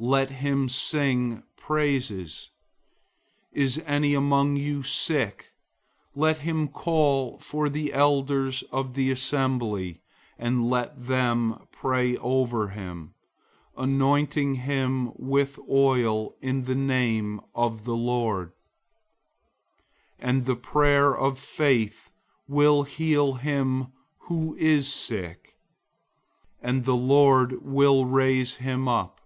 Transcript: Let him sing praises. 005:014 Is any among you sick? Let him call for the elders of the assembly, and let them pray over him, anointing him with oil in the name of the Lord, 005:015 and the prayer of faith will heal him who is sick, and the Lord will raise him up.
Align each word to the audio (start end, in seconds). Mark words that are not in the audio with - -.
Let 0.00 0.30
him 0.30 0.68
sing 0.68 1.42
praises. 1.56 2.50
005:014 3.56 3.60
Is 3.64 3.78
any 3.84 4.14
among 4.14 4.54
you 4.54 4.84
sick? 4.84 5.50
Let 6.14 6.38
him 6.38 6.68
call 6.68 7.36
for 7.40 7.68
the 7.68 7.92
elders 7.92 8.62
of 8.70 8.94
the 8.94 9.10
assembly, 9.10 10.00
and 10.38 10.70
let 10.70 11.06
them 11.08 11.66
pray 11.72 12.16
over 12.18 12.68
him, 12.68 13.14
anointing 13.76 14.54
him 14.62 15.10
with 15.16 15.58
oil 15.68 16.36
in 16.40 16.66
the 16.66 16.76
name 16.76 17.40
of 17.52 17.84
the 17.84 17.96
Lord, 17.96 18.52
005:015 20.22 20.28
and 20.30 20.44
the 20.46 20.54
prayer 20.56 21.12
of 21.12 21.40
faith 21.40 22.12
will 22.46 22.84
heal 22.84 23.32
him 23.34 23.88
who 24.28 24.54
is 24.58 24.86
sick, 24.94 25.56
and 26.62 26.84
the 26.84 26.94
Lord 26.94 27.60
will 27.64 28.04
raise 28.04 28.54
him 28.58 28.86
up. 28.86 29.16